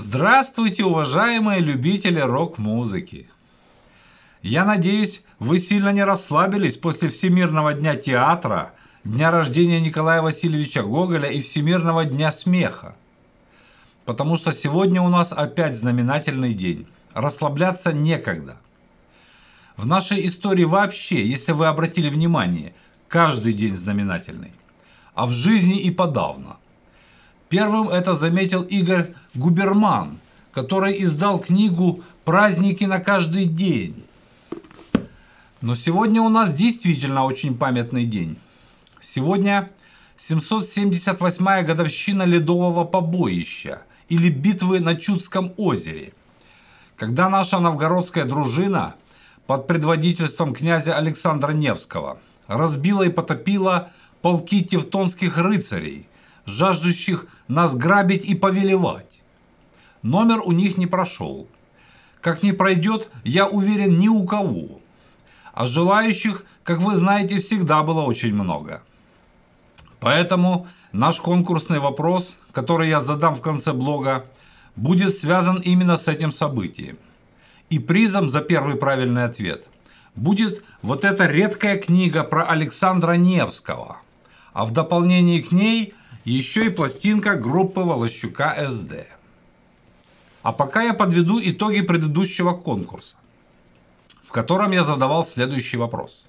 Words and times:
Здравствуйте, 0.00 0.84
уважаемые 0.84 1.58
любители 1.58 2.20
рок-музыки! 2.20 3.28
Я 4.42 4.64
надеюсь, 4.64 5.24
вы 5.40 5.58
сильно 5.58 5.92
не 5.92 6.04
расслабились 6.04 6.76
после 6.76 7.08
Всемирного 7.08 7.74
дня 7.74 7.96
театра, 7.96 8.74
дня 9.02 9.32
рождения 9.32 9.80
Николая 9.80 10.22
Васильевича 10.22 10.84
Гоголя 10.84 11.28
и 11.28 11.40
Всемирного 11.40 12.04
дня 12.04 12.30
смеха. 12.30 12.94
Потому 14.04 14.36
что 14.36 14.52
сегодня 14.52 15.02
у 15.02 15.08
нас 15.08 15.32
опять 15.32 15.74
знаменательный 15.74 16.54
день. 16.54 16.86
Расслабляться 17.12 17.92
некогда. 17.92 18.56
В 19.76 19.84
нашей 19.84 20.24
истории 20.28 20.62
вообще, 20.62 21.26
если 21.26 21.50
вы 21.50 21.66
обратили 21.66 22.08
внимание, 22.08 22.72
каждый 23.08 23.52
день 23.52 23.76
знаменательный. 23.76 24.52
А 25.14 25.26
в 25.26 25.32
жизни 25.32 25.76
и 25.80 25.90
подавно– 25.90 26.58
Первым 27.48 27.88
это 27.88 28.14
заметил 28.14 28.62
Игорь 28.62 29.14
Губерман, 29.34 30.18
который 30.52 31.02
издал 31.02 31.38
книгу 31.38 32.02
«Праздники 32.24 32.84
на 32.84 32.98
каждый 32.98 33.46
день». 33.46 34.04
Но 35.62 35.74
сегодня 35.74 36.20
у 36.20 36.28
нас 36.28 36.52
действительно 36.52 37.24
очень 37.24 37.56
памятный 37.56 38.04
день. 38.04 38.38
Сегодня 39.00 39.70
778-я 40.18 41.62
годовщина 41.62 42.24
Ледового 42.24 42.84
побоища 42.84 43.82
или 44.08 44.28
битвы 44.28 44.80
на 44.80 44.94
Чудском 44.94 45.54
озере, 45.56 46.12
когда 46.96 47.30
наша 47.30 47.60
новгородская 47.60 48.24
дружина 48.24 48.94
под 49.46 49.66
предводительством 49.66 50.54
князя 50.54 50.96
Александра 50.96 51.52
Невского 51.52 52.18
разбила 52.46 53.04
и 53.04 53.10
потопила 53.10 53.90
полки 54.20 54.62
тевтонских 54.62 55.38
рыцарей– 55.38 56.06
жаждущих 56.48 57.26
нас 57.46 57.76
грабить 57.76 58.24
и 58.24 58.34
повелевать. 58.34 59.20
Номер 60.02 60.40
у 60.44 60.52
них 60.52 60.76
не 60.76 60.86
прошел. 60.86 61.48
Как 62.20 62.42
не 62.42 62.52
пройдет, 62.52 63.10
я 63.24 63.46
уверен, 63.46 63.98
ни 63.98 64.08
у 64.08 64.24
кого. 64.24 64.80
А 65.52 65.66
желающих, 65.66 66.44
как 66.62 66.80
вы 66.80 66.94
знаете, 66.94 67.38
всегда 67.38 67.82
было 67.82 68.02
очень 68.02 68.34
много. 68.34 68.82
Поэтому 70.00 70.68
наш 70.92 71.20
конкурсный 71.20 71.80
вопрос, 71.80 72.36
который 72.52 72.88
я 72.88 73.00
задам 73.00 73.34
в 73.34 73.40
конце 73.40 73.72
блога, 73.72 74.24
будет 74.76 75.18
связан 75.18 75.56
именно 75.56 75.96
с 75.96 76.08
этим 76.08 76.32
событием. 76.32 76.96
И 77.70 77.78
призом 77.78 78.28
за 78.28 78.40
первый 78.40 78.76
правильный 78.76 79.24
ответ 79.24 79.68
будет 80.14 80.64
вот 80.82 81.04
эта 81.04 81.26
редкая 81.26 81.76
книга 81.76 82.24
про 82.24 82.44
Александра 82.44 83.12
Невского. 83.12 83.98
А 84.52 84.64
в 84.64 84.72
дополнение 84.72 85.42
к 85.42 85.52
ней 85.52 85.94
еще 86.30 86.66
и 86.66 86.70
пластинка 86.70 87.36
группы 87.36 87.80
Волощука 87.80 88.68
СД. 88.68 89.06
А 90.42 90.52
пока 90.52 90.82
я 90.82 90.94
подведу 90.94 91.40
итоги 91.42 91.80
предыдущего 91.80 92.52
конкурса, 92.52 93.16
в 94.22 94.30
котором 94.30 94.72
я 94.72 94.84
задавал 94.84 95.24
следующий 95.24 95.76
вопрос. 95.76 96.24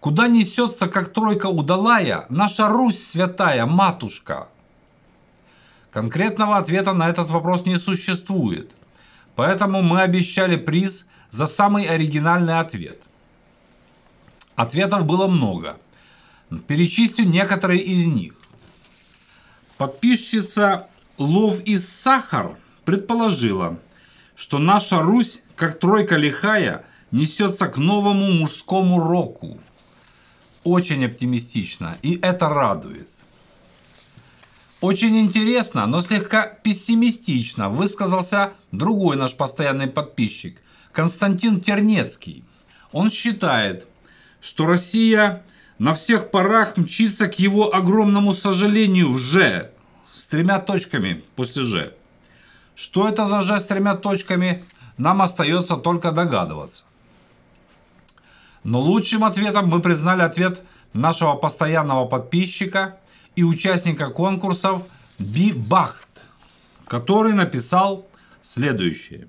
Куда 0.00 0.28
несется, 0.28 0.88
как 0.88 1.12
тройка 1.12 1.46
удалая, 1.46 2.26
наша 2.30 2.68
Русь 2.68 3.02
святая, 3.02 3.66
матушка? 3.66 4.48
Конкретного 5.92 6.56
ответа 6.56 6.92
на 6.92 7.08
этот 7.08 7.30
вопрос 7.30 7.66
не 7.66 7.76
существует, 7.76 8.72
поэтому 9.36 9.82
мы 9.82 10.00
обещали 10.00 10.56
приз 10.56 11.04
за 11.30 11.46
самый 11.46 11.84
оригинальный 11.84 12.58
ответ. 12.58 13.02
Ответов 14.56 15.04
было 15.04 15.26
много. 15.26 15.76
Перечислю 16.66 17.26
некоторые 17.26 17.80
из 17.80 18.06
них. 18.06 18.39
Подписчица 19.80 20.88
Лов 21.16 21.62
из 21.62 21.88
Сахар 21.88 22.58
предположила, 22.84 23.80
что 24.36 24.58
наша 24.58 25.00
Русь, 25.00 25.40
как 25.56 25.78
тройка 25.78 26.16
лихая, 26.16 26.84
несется 27.12 27.66
к 27.66 27.78
новому 27.78 28.30
мужскому 28.30 29.00
року. 29.00 29.58
Очень 30.64 31.06
оптимистично, 31.06 31.96
и 32.02 32.18
это 32.20 32.50
радует. 32.50 33.08
Очень 34.82 35.18
интересно, 35.18 35.86
но 35.86 36.00
слегка 36.00 36.44
пессимистично 36.44 37.70
высказался 37.70 38.52
другой 38.72 39.16
наш 39.16 39.34
постоянный 39.34 39.86
подписчик, 39.86 40.60
Константин 40.92 41.58
Тернецкий. 41.58 42.44
Он 42.92 43.08
считает, 43.08 43.86
что 44.42 44.66
Россия 44.66 45.42
на 45.80 45.94
всех 45.94 46.30
парах 46.30 46.76
мчится 46.76 47.26
к 47.26 47.38
его 47.38 47.74
огромному 47.74 48.34
сожалению 48.34 49.12
в 49.12 49.18
«Ж» 49.18 49.70
с 50.12 50.26
тремя 50.26 50.58
точками 50.58 51.24
после 51.36 51.62
«Ж». 51.62 51.92
Что 52.74 53.08
это 53.08 53.24
за 53.24 53.40
«Ж» 53.40 53.58
с 53.58 53.64
тремя 53.64 53.94
точками, 53.94 54.62
нам 54.98 55.22
остается 55.22 55.76
только 55.76 56.12
догадываться. 56.12 56.84
Но 58.62 58.78
лучшим 58.78 59.24
ответом 59.24 59.68
мы 59.68 59.80
признали 59.80 60.20
ответ 60.20 60.62
нашего 60.92 61.34
постоянного 61.34 62.04
подписчика 62.04 62.98
и 63.34 63.42
участника 63.42 64.10
конкурсов 64.10 64.82
Би 65.18 65.52
Бахт, 65.52 66.08
который 66.86 67.32
написал 67.32 68.06
следующее. 68.42 69.28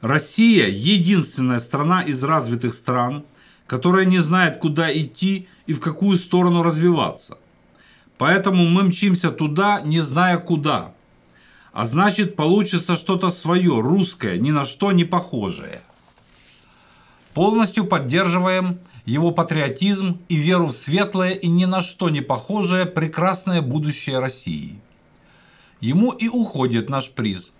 Россия– 0.00 0.66
единственная 0.68 1.58
страна 1.58 2.00
из 2.00 2.24
развитых 2.24 2.74
стран– 2.74 3.26
которая 3.68 4.06
не 4.06 4.18
знает, 4.18 4.58
куда 4.58 4.90
идти 4.92 5.46
и 5.66 5.74
в 5.74 5.80
какую 5.80 6.16
сторону 6.16 6.62
развиваться. 6.62 7.38
Поэтому 8.16 8.66
мы 8.66 8.82
мчимся 8.84 9.30
туда, 9.30 9.80
не 9.82 10.00
зная 10.00 10.38
куда. 10.38 10.94
А 11.72 11.84
значит, 11.84 12.34
получится 12.34 12.96
что-то 12.96 13.28
свое, 13.28 13.80
русское, 13.80 14.38
ни 14.38 14.50
на 14.50 14.64
что 14.64 14.90
не 14.90 15.04
похожее. 15.04 15.82
Полностью 17.34 17.84
поддерживаем 17.84 18.80
его 19.04 19.30
патриотизм 19.32 20.18
и 20.28 20.36
веру 20.36 20.68
в 20.68 20.72
светлое 20.72 21.32
и 21.32 21.46
ни 21.46 21.66
на 21.66 21.82
что 21.82 22.08
не 22.08 22.22
похожее 22.22 22.86
прекрасное 22.86 23.60
будущее 23.60 24.18
России. 24.18 24.80
Ему 25.80 26.12
и 26.12 26.26
уходит 26.28 26.88
наш 26.88 27.10
приз. 27.10 27.52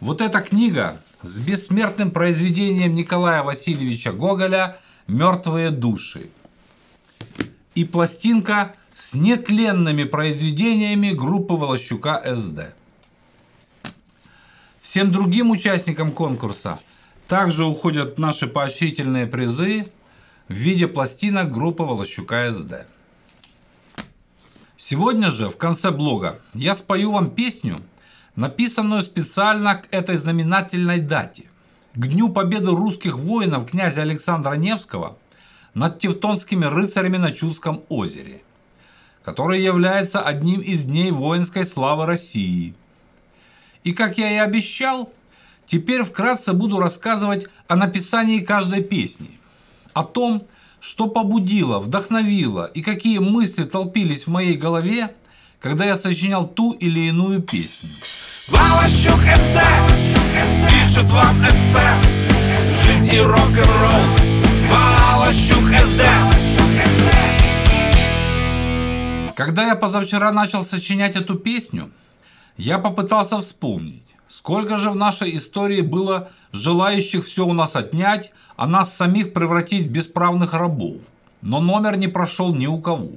Вот 0.00 0.20
эта 0.20 0.40
книга 0.40 1.00
с 1.22 1.40
бессмертным 1.40 2.10
произведением 2.10 2.94
Николая 2.94 3.42
Васильевича 3.42 4.12
Гоголя 4.12 4.78
«Мертвые 5.06 5.70
души» 5.70 6.30
и 7.76 7.84
пластинка 7.84 8.74
с 8.92 9.14
нетленными 9.14 10.02
произведениями 10.02 11.12
группы 11.12 11.54
Волощука 11.54 12.20
СД. 12.34 12.74
Всем 14.80 15.12
другим 15.12 15.50
участникам 15.50 16.10
конкурса 16.10 16.80
также 17.28 17.66
уходят 17.66 18.18
наши 18.18 18.48
поощрительные 18.48 19.28
призы 19.28 19.86
в 20.48 20.54
виде 20.54 20.88
пластинок 20.88 21.52
группы 21.52 21.84
Волощука 21.84 22.52
СД. 22.52 22.86
Сегодня 24.76 25.30
же 25.30 25.50
в 25.50 25.56
конце 25.56 25.92
блога 25.92 26.40
я 26.52 26.74
спою 26.74 27.12
вам 27.12 27.30
песню, 27.30 27.80
написанную 28.34 29.02
специально 29.02 29.76
к 29.76 29.86
этой 29.92 30.16
знаменательной 30.16 30.98
дате– 30.98 31.44
к 31.96 32.06
Дню 32.08 32.28
Победы 32.28 32.72
русских 32.72 33.16
воинов 33.16 33.70
князя 33.70 34.02
Александра 34.02 34.52
Невского 34.52 35.16
над 35.72 35.98
тевтонскими 35.98 36.66
рыцарями 36.66 37.16
на 37.16 37.32
Чудском 37.32 37.84
озере, 37.88 38.42
который 39.22 39.62
является 39.62 40.20
одним 40.20 40.60
из 40.60 40.84
дней 40.84 41.10
воинской 41.10 41.64
славы 41.64 42.04
России. 42.04 42.74
И 43.82 43.92
как 43.92 44.18
я 44.18 44.30
и 44.30 44.36
обещал, 44.36 45.10
теперь 45.66 46.02
вкратце 46.02 46.52
буду 46.52 46.78
рассказывать 46.78 47.46
о 47.66 47.76
написании 47.76 48.40
каждой 48.40 48.82
песни, 48.82 49.30
о 49.94 50.04
том, 50.04 50.46
что 50.80 51.06
побудило, 51.06 51.78
вдохновило 51.78 52.70
и 52.74 52.82
какие 52.82 53.18
мысли 53.18 53.64
толпились 53.64 54.26
в 54.26 54.30
моей 54.30 54.54
голове, 54.54 55.14
когда 55.60 55.86
я 55.86 55.96
сочинял 55.96 56.46
ту 56.46 56.72
или 56.72 57.08
иную 57.08 57.40
песню. 57.40 57.88
Валащук 58.48 59.20
СД 59.20 59.95
Пишет 60.96 61.12
вам 61.12 61.46
эссе 61.46 61.86
Жизнь 62.70 63.12
и 63.12 63.20
рок-н-ролл 63.20 64.02
Валащук 64.70 65.68
СД 65.68 66.02
Когда 69.34 69.66
я 69.66 69.76
позавчера 69.76 70.32
начал 70.32 70.62
сочинять 70.62 71.14
эту 71.14 71.34
песню, 71.34 71.90
я 72.56 72.78
попытался 72.78 73.38
вспомнить, 73.40 74.14
сколько 74.26 74.78
же 74.78 74.90
в 74.90 74.96
нашей 74.96 75.36
истории 75.36 75.82
было 75.82 76.30
желающих 76.52 77.26
все 77.26 77.46
у 77.46 77.52
нас 77.52 77.76
отнять, 77.76 78.32
а 78.56 78.66
нас 78.66 78.96
самих 78.96 79.34
превратить 79.34 79.88
в 79.88 79.90
бесправных 79.90 80.54
рабов. 80.54 80.96
Но 81.42 81.60
номер 81.60 81.98
не 81.98 82.08
прошел 82.08 82.54
ни 82.54 82.66
у 82.66 82.78
кого. 82.78 83.10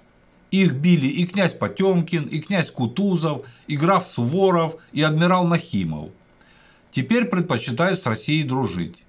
Их 0.51 0.75
били 0.75 1.07
и 1.07 1.27
князь 1.27 1.55
Потемкин, 1.55 2.25
и 2.25 2.41
князь 2.41 2.71
Кутузов, 2.71 3.47
и 3.67 3.77
граф 3.77 4.07
Суворов, 4.07 4.77
и 4.93 5.03
адмирал 5.03 5.47
Нахимов. 5.47 6.11
Теперь 6.91 7.27
предпочитают 7.27 8.01
с 8.01 8.07
Россией 8.07 8.43
дружить, 8.43 9.05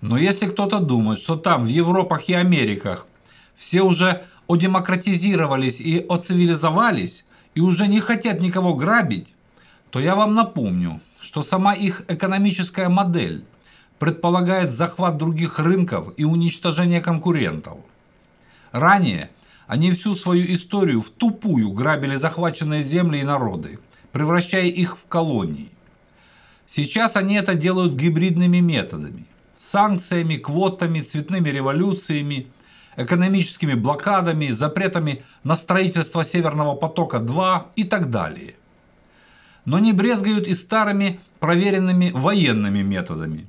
Но 0.00 0.16
если 0.16 0.46
кто-то 0.46 0.80
думает, 0.80 1.20
что 1.20 1.36
там, 1.36 1.66
в 1.66 1.68
Европах 1.68 2.30
и 2.30 2.32
Америках, 2.32 3.06
все 3.54 3.82
уже 3.82 4.24
одемократизировались 4.48 5.82
и 5.82 5.98
оцивилизовались, 5.98 7.26
и 7.54 7.60
уже 7.60 7.86
не 7.86 8.00
хотят 8.00 8.40
никого 8.40 8.74
грабить, 8.74 9.34
то 9.90 10.00
я 10.00 10.14
вам 10.14 10.34
напомню, 10.34 11.02
что 11.20 11.42
сама 11.42 11.74
их 11.74 12.04
экономическая 12.08 12.88
модель 12.88 13.44
предполагает 13.98 14.72
захват 14.72 15.16
других 15.16 15.58
рынков 15.58 16.12
и 16.16 16.24
уничтожение 16.24 17.00
конкурентов. 17.00 17.78
Ранее 18.72 19.30
они 19.66 19.92
всю 19.92 20.14
свою 20.14 20.52
историю 20.52 21.02
в 21.02 21.10
тупую 21.10 21.72
грабили 21.72 22.16
захваченные 22.16 22.82
земли 22.82 23.18
и 23.18 23.24
народы, 23.24 23.78
превращая 24.12 24.66
их 24.66 24.98
в 24.98 25.06
колонии. 25.08 25.70
Сейчас 26.66 27.16
они 27.16 27.34
это 27.34 27.54
делают 27.54 27.94
гибридными 27.94 28.58
методами– 28.58 29.24
санкциями, 29.58 30.36
квотами, 30.36 31.00
цветными 31.00 31.48
революциями, 31.48 32.46
экономическими 32.96 33.74
блокадами, 33.74 34.50
запретами 34.50 35.24
на 35.44 35.56
строительство 35.56 36.24
Северного 36.24 36.74
потока-2 36.74 37.62
и 37.76 37.84
так 37.84 38.10
далее. 38.10 38.54
Но 39.64 39.78
не 39.78 39.92
брезгают 39.92 40.48
и 40.48 40.54
старыми 40.54 41.20
проверенными 41.40 42.10
военными 42.10 42.82
методами. 42.82 43.46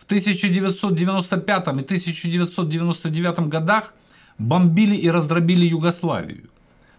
В 0.00 0.04
1995 0.06 1.66
и 1.66 1.70
1999 1.70 3.38
годах 3.48 3.94
бомбили 4.38 4.96
и 4.96 5.10
раздробили 5.10 5.66
Югославию. 5.66 6.48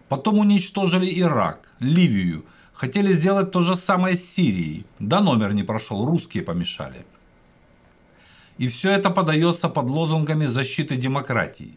Потом 0.08 0.38
уничтожили 0.38 1.20
Ирак, 1.20 1.72
Ливию, 1.80 2.44
хотели 2.72 3.10
сделать 3.10 3.50
то 3.50 3.60
же 3.60 3.74
самое 3.74 4.14
с 4.14 4.24
Сирией. 4.24 4.86
Да 5.00 5.20
номер 5.20 5.52
не 5.52 5.64
прошел, 5.64 6.06
русские 6.06 6.44
помешали. 6.44 7.04
И 8.56 8.68
все 8.68 8.92
это 8.92 9.10
подается 9.10 9.68
под 9.68 9.86
лозунгами 9.86 10.46
защиты 10.46 10.96
демократии. 10.96 11.74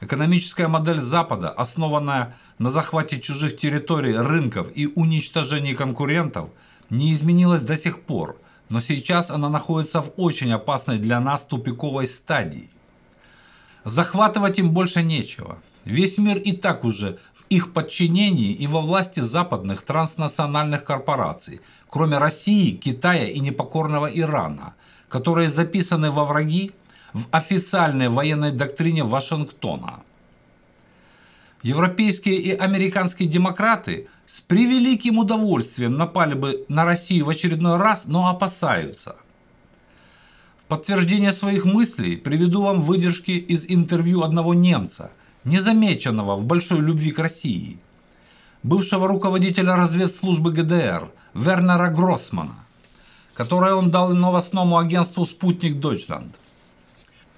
Экономическая 0.00 0.68
модель 0.68 0.98
Запада, 0.98 1.50
основанная 1.50 2.34
на 2.58 2.70
захвате 2.70 3.20
чужих 3.20 3.58
территорий, 3.58 4.14
рынков 4.14 4.68
и 4.74 4.86
уничтожении 4.86 5.74
конкурентов, 5.74 6.48
не 6.88 7.12
изменилась 7.12 7.62
до 7.62 7.76
сих 7.76 8.00
пор, 8.00 8.38
но 8.70 8.80
сейчас 8.80 9.30
она 9.30 9.48
находится 9.48 10.00
в 10.00 10.12
очень 10.16 10.52
опасной 10.52 10.98
для 10.98 11.20
нас 11.20 11.44
тупиковой 11.44 12.06
стадии. 12.06 12.70
Захватывать 13.84 14.58
им 14.58 14.70
больше 14.70 15.02
нечего. 15.02 15.58
Весь 15.84 16.18
мир 16.18 16.38
и 16.38 16.52
так 16.52 16.84
уже 16.84 17.18
в 17.34 17.44
их 17.48 17.72
подчинении 17.72 18.52
и 18.52 18.66
во 18.66 18.80
власти 18.80 19.20
западных 19.20 19.82
транснациональных 19.82 20.84
корпораций, 20.84 21.60
кроме 21.88 22.18
России, 22.18 22.76
Китая 22.76 23.28
и 23.28 23.40
непокорного 23.40 24.06
Ирана, 24.06 24.74
которые 25.08 25.48
записаны 25.48 26.12
во 26.12 26.24
враги 26.24 26.70
в 27.12 27.26
официальной 27.32 28.08
военной 28.08 28.52
доктрине 28.52 29.02
Вашингтона. 29.02 30.00
Европейские 31.62 32.36
и 32.36 32.52
американские 32.52 33.28
демократы 33.28 34.08
с 34.30 34.40
превеликим 34.40 35.18
удовольствием 35.18 35.96
напали 35.96 36.34
бы 36.34 36.64
на 36.68 36.84
Россию 36.84 37.24
в 37.24 37.30
очередной 37.30 37.78
раз, 37.78 38.04
но 38.06 38.28
опасаются. 38.28 39.16
В 40.62 40.68
подтверждение 40.68 41.32
своих 41.32 41.64
мыслей 41.64 42.16
приведу 42.16 42.62
вам 42.62 42.82
выдержки 42.82 43.32
из 43.32 43.66
интервью 43.68 44.22
одного 44.22 44.54
немца, 44.54 45.10
незамеченного 45.42 46.36
в 46.36 46.44
большой 46.44 46.78
любви 46.78 47.10
к 47.10 47.18
России, 47.18 47.80
бывшего 48.62 49.08
руководителя 49.08 49.74
разведслужбы 49.74 50.52
ГДР 50.52 51.10
Вернера 51.34 51.88
Гроссмана 51.90 52.54
которое 53.34 53.74
он 53.74 53.90
дал 53.90 54.10
новостному 54.10 54.76
агентству 54.76 55.24
«Спутник 55.24 55.80
Дойчланд». 55.80 56.34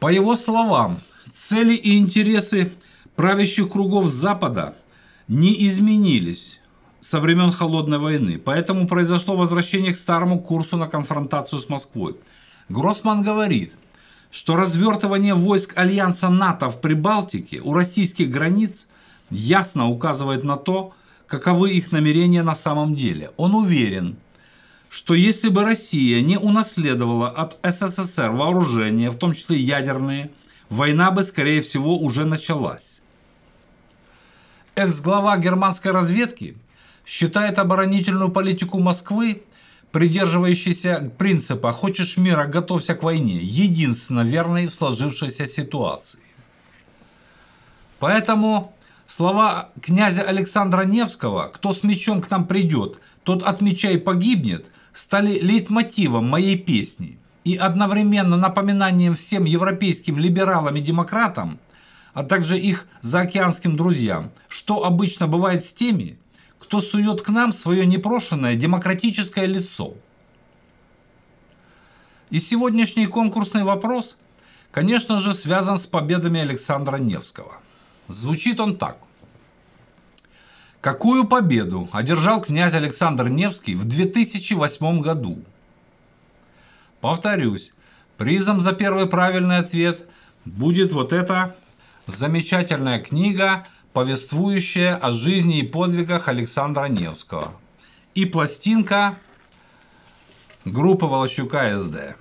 По 0.00 0.08
его 0.08 0.34
словам, 0.34 0.98
цели 1.32 1.74
и 1.74 1.96
интересы 1.96 2.72
правящих 3.14 3.70
кругов 3.70 4.06
Запада 4.06 4.74
не 5.28 5.64
изменились, 5.64 6.60
со 7.02 7.18
времен 7.18 7.50
Холодной 7.50 7.98
войны, 7.98 8.38
поэтому 8.38 8.86
произошло 8.86 9.36
возвращение 9.36 9.92
к 9.92 9.98
старому 9.98 10.40
курсу 10.40 10.76
на 10.76 10.86
конфронтацию 10.86 11.58
с 11.58 11.68
Москвой. 11.68 12.14
Гроссман 12.68 13.22
говорит, 13.22 13.74
что 14.30 14.54
развертывание 14.54 15.34
войск 15.34 15.76
Альянса 15.76 16.28
НАТО 16.28 16.70
в 16.70 16.80
Прибалтике 16.80 17.60
у 17.60 17.72
российских 17.72 18.30
границ 18.30 18.86
ясно 19.30 19.88
указывает 19.88 20.44
на 20.44 20.56
то, 20.56 20.94
каковы 21.26 21.72
их 21.72 21.90
намерения 21.90 22.44
на 22.44 22.54
самом 22.54 22.94
деле. 22.94 23.32
Он 23.36 23.56
уверен, 23.56 24.16
что 24.88 25.14
если 25.14 25.48
бы 25.48 25.64
Россия 25.64 26.20
не 26.20 26.38
унаследовала 26.38 27.30
от 27.30 27.58
СССР 27.64 28.30
вооружения, 28.30 29.10
в 29.10 29.16
том 29.16 29.34
числе 29.34 29.56
ядерные, 29.56 30.30
война 30.68 31.10
бы, 31.10 31.24
скорее 31.24 31.62
всего, 31.62 31.98
уже 31.98 32.26
началась. 32.26 33.00
Экс-глава 34.76 35.36
германской 35.38 35.90
разведки 35.90 36.56
считает 37.06 37.58
оборонительную 37.58 38.30
политику 38.30 38.80
Москвы, 38.80 39.42
придерживающейся 39.90 41.12
принципа 41.18 41.72
«хочешь 41.72 42.16
мира, 42.16 42.46
готовься 42.46 42.94
к 42.94 43.02
войне», 43.02 43.38
единственно 43.40 44.20
верной 44.20 44.66
в 44.66 44.74
сложившейся 44.74 45.46
ситуации. 45.46 46.18
Поэтому 47.98 48.74
слова 49.06 49.70
князя 49.80 50.22
Александра 50.22 50.82
Невского 50.82 51.48
«кто 51.52 51.72
с 51.72 51.84
мечом 51.84 52.22
к 52.22 52.30
нам 52.30 52.46
придет, 52.46 52.98
тот 53.22 53.42
от 53.42 53.60
меча 53.60 53.90
и 53.90 53.98
погибнет» 53.98 54.70
стали 54.94 55.38
лейтмотивом 55.38 56.28
моей 56.28 56.58
песни 56.58 57.18
и 57.44 57.56
одновременно 57.56 58.36
напоминанием 58.36 59.16
всем 59.16 59.44
европейским 59.44 60.18
либералам 60.18 60.76
и 60.76 60.80
демократам, 60.80 61.58
а 62.14 62.24
также 62.24 62.58
их 62.58 62.86
заокеанским 63.00 63.76
друзьям, 63.76 64.30
что 64.48 64.84
обычно 64.84 65.26
бывает 65.26 65.64
с 65.64 65.72
теми, 65.72 66.18
кто 66.72 66.80
сует 66.80 67.20
к 67.20 67.28
нам 67.28 67.52
свое 67.52 67.84
непрошенное 67.84 68.56
демократическое 68.56 69.44
лицо. 69.44 69.92
И 72.30 72.40
сегодняшний 72.40 73.06
конкурсный 73.06 73.62
вопрос, 73.62 74.16
конечно 74.70 75.18
же, 75.18 75.34
связан 75.34 75.78
с 75.78 75.86
победами 75.86 76.40
Александра 76.40 76.96
Невского. 76.96 77.52
Звучит 78.08 78.58
он 78.58 78.78
так– 78.78 78.96
Какую 80.80 81.28
победу 81.28 81.90
одержал 81.92 82.40
князь 82.40 82.74
Александр 82.74 83.28
Невский 83.28 83.74
в 83.74 83.84
2008 83.84 85.00
году? 85.02 85.44
Повторюсь, 87.02 87.72
призом 88.16 88.60
за 88.60 88.72
первый 88.72 89.06
правильный 89.06 89.58
ответ 89.58 90.08
будет 90.46 90.90
вот 90.90 91.12
эта 91.12 91.54
замечательная 92.06 92.98
книга, 92.98 93.66
повествующая 93.92 94.96
о 94.96 95.12
жизни 95.12 95.58
и 95.58 95.62
подвигах 95.62 96.28
Александра 96.28 96.86
Невского. 96.86 97.52
И 98.14 98.24
пластинка 98.24 99.18
группы 100.64 101.06
Волощука 101.06 101.76
СД. 101.76 102.16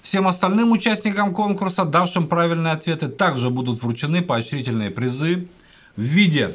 Всем 0.00 0.26
остальным 0.26 0.72
участникам 0.72 1.34
конкурса, 1.34 1.84
давшим 1.84 2.28
правильные 2.28 2.72
ответы, 2.72 3.08
также 3.08 3.50
будут 3.50 3.82
вручены 3.82 4.22
поощрительные 4.22 4.90
призы 4.90 5.48
в 5.96 6.02
виде 6.02 6.54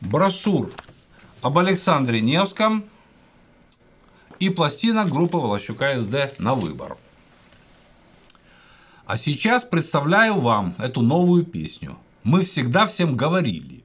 брошюр 0.00 0.70
об 1.40 1.58
Александре 1.58 2.20
Невском 2.20 2.84
и 4.38 4.50
пластина 4.50 5.04
группы 5.04 5.38
Волощука 5.38 5.98
СД 5.98 6.38
на 6.38 6.54
выбор. 6.54 6.96
А 9.06 9.16
сейчас 9.16 9.64
представляю 9.64 10.40
вам 10.40 10.74
эту 10.78 11.00
новую 11.02 11.44
песню 11.44 11.98
«Мы 12.22 12.42
всегда 12.42 12.86
всем 12.86 13.16
говорили», 13.16 13.82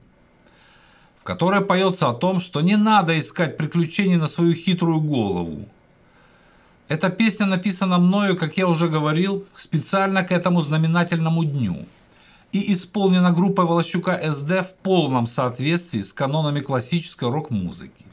в 1.20 1.24
которой 1.24 1.60
поется 1.60 2.08
о 2.08 2.14
том, 2.14 2.40
что 2.40 2.60
не 2.60 2.76
надо 2.76 3.18
искать 3.18 3.56
приключений 3.56 4.16
на 4.16 4.28
свою 4.28 4.54
хитрую 4.54 5.00
голову. 5.00 5.68
Эта 6.88 7.10
песня 7.10 7.46
написана 7.46 7.98
мною, 7.98 8.36
как 8.36 8.56
я 8.56 8.66
уже 8.66 8.88
говорил, 8.88 9.44
специально 9.56 10.22
к 10.22 10.32
этому 10.32 10.60
знаменательному 10.60 11.44
дню– 11.44 11.86
и 12.52 12.72
исполнена 12.72 13.32
группой 13.32 13.66
Волощука 13.66 14.20
СД 14.32 14.66
в 14.66 14.74
полном 14.82 15.26
соответствии 15.26 16.00
с 16.00 16.12
канонами 16.12 16.60
классической 16.60 17.30
рок-музыки. 17.30 18.06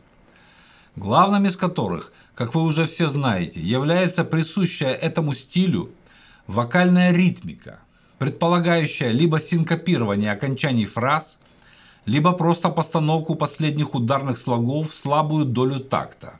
Главным 0.95 1.45
из 1.45 1.57
которых, 1.57 2.11
как 2.35 2.55
вы 2.55 2.63
уже 2.63 2.85
все 2.85 3.07
знаете, 3.07 3.59
является 3.59 4.23
присущая 4.23 4.93
этому 4.93 5.33
стилю 5.33 5.91
вокальная 6.47 7.11
ритмика, 7.11 7.79
предполагающая 8.19 9.09
либо 9.09 9.39
синкопирование 9.39 10.31
окончаний 10.31 10.85
фраз, 10.85 11.39
либо 12.05 12.33
просто 12.33 12.69
постановку 12.69 13.35
последних 13.35 13.95
ударных 13.95 14.37
слогов 14.37 14.91
в 14.91 14.93
слабую 14.93 15.45
долю 15.45 15.79
такта. 15.79 16.39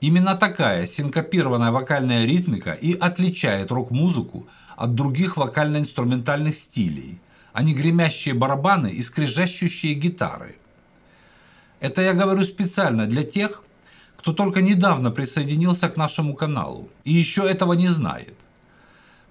Именно 0.00 0.34
такая 0.34 0.86
синкопированная 0.86 1.70
вокальная 1.70 2.26
ритмика 2.26 2.72
и 2.72 2.94
отличает 2.94 3.72
рок-музыку 3.72 4.46
от 4.76 4.94
других 4.94 5.36
вокально-инструментальных 5.36 6.56
стилей, 6.56 7.20
а 7.52 7.62
не 7.62 7.72
гремящие 7.72 8.34
барабаны 8.34 8.88
и 8.88 9.02
скрежещущие 9.02 9.94
гитары. 9.94 10.56
Это 11.80 12.02
я 12.02 12.12
говорю 12.12 12.42
специально 12.42 13.06
для 13.06 13.22
тех, 13.22 13.62
кто 14.18 14.32
только 14.32 14.60
недавно 14.60 15.10
присоединился 15.10 15.88
к 15.88 15.96
нашему 15.96 16.34
каналу 16.34 16.88
и 17.04 17.12
еще 17.12 17.48
этого 17.48 17.74
не 17.74 17.88
знает. 17.88 18.34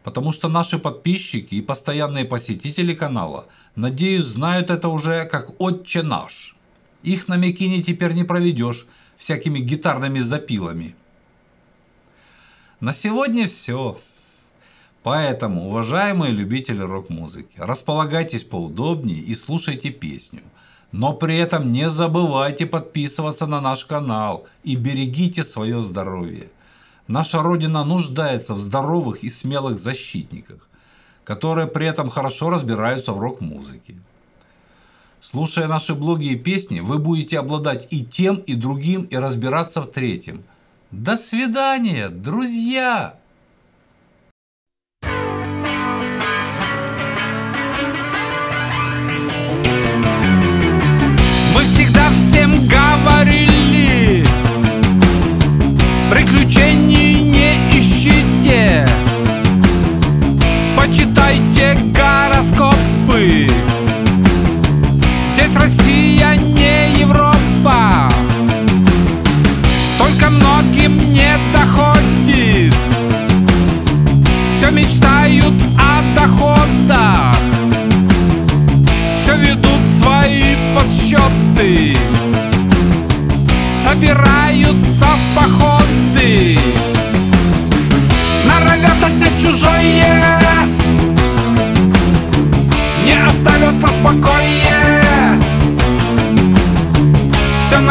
Потому 0.04 0.34
что 0.34 0.50
наши 0.50 0.78
подписчики 0.80 1.56
и 1.56 1.62
постоянные 1.62 2.26
посетители 2.26 2.94
канала, 2.94 3.48
надеюсь, 3.76 4.24
знают 4.24 4.70
это 4.70 4.90
уже 4.90 5.26
как 5.26 5.60
«Отче 5.62 6.04
наш». 6.04 6.56
Их 7.04 7.28
на 7.28 7.38
Микине 7.38 7.82
теперь 7.82 8.14
не 8.14 8.24
проведешь 8.24 8.86
всякими 9.18 9.60
гитарными 9.60 10.20
запилами. 10.20 10.96
На 12.80 12.94
сегодня 12.94 13.48
все. 13.48 13.98
Поэтому, 15.04 15.68
уважаемые 15.68 16.32
любители 16.32 16.82
рок-музыки, 16.82 17.56
располагайтесь 17.58 18.44
поудобнее 18.44 19.20
и 19.20 19.36
слушайте 19.36 19.90
песню. 19.90 20.42
Но 20.92 21.14
при 21.14 21.38
этом 21.38 21.72
не 21.72 21.90
забывайте 21.90 22.66
подписываться 22.66 23.48
на 23.48 23.62
наш 23.62 23.86
канал 23.86 24.48
и 24.64 24.76
берегите 24.76 25.44
свое 25.44 25.82
здоровье. 25.82 26.50
Наша 27.08 27.42
Родина 27.42 27.84
нуждается 27.84 28.54
в 28.54 28.60
здоровых 28.60 29.24
и 29.24 29.30
смелых 29.30 29.80
защитниках, 29.80 30.70
которые 31.24 31.68
при 31.68 31.88
этом 31.88 32.10
хорошо 32.10 32.50
разбираются 32.50 33.12
в 33.12 33.20
рок-музыке. 33.20 33.96
Слушая 35.20 35.68
наши 35.68 35.96
блоги 35.96 36.28
и 36.28 36.36
песни, 36.36 36.80
вы 36.80 37.00
будете 37.00 37.40
обладать 37.40 37.88
и 37.90 38.06
тем, 38.06 38.38
и 38.38 38.56
другим, 38.56 39.04
и 39.04 39.16
разбираться 39.16 39.82
в 39.82 39.88
третьем. 39.88 40.44
До 40.92 41.18
свидания, 41.18 42.10
друзья! 42.10 43.16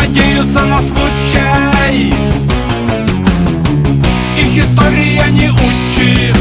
Надеются 0.02 0.64
на 0.64 0.80
случай. 0.80 2.12
Их 4.36 4.64
история 4.64 5.24
не 5.30 5.50
учит. 5.50 6.36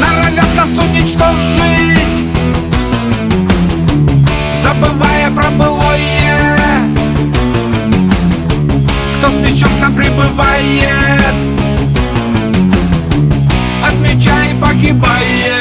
Норовят 0.00 0.54
нас 0.56 0.68
уничтожить 0.84 2.22
Забывая 4.62 5.30
про 5.30 5.50
былое. 5.50 6.56
Кто 9.18 9.30
с 9.30 9.34
мечом 9.34 9.70
там 9.80 9.94
прибывает. 9.94 11.34
От 13.84 13.94
меча 14.00 14.44
и 14.44 14.54
погибает 14.60 15.51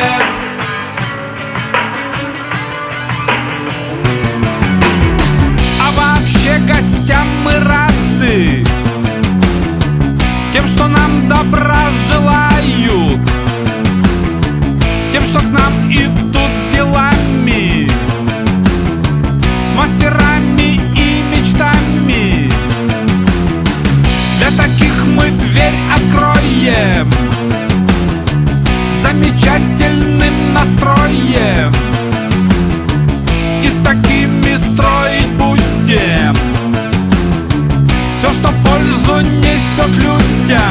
så 39.75 39.83
klunta 39.83 40.63